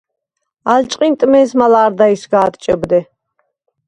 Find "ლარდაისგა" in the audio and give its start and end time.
1.73-2.39